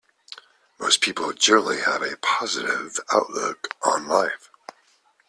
[0.79, 4.49] Most people generally have a positive outlook on life.